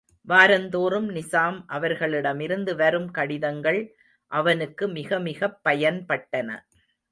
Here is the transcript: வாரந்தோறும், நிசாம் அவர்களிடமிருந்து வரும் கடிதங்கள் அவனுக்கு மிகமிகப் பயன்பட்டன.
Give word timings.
வாரந்தோறும், 0.27 1.09
நிசாம் 1.09 1.63
அவர்களிடமிருந்து 1.67 2.75
வரும் 2.75 3.11
கடிதங்கள் 3.11 3.95
அவனுக்கு 4.27 4.87
மிகமிகப் 4.87 5.59
பயன்பட்டன. 5.69 6.59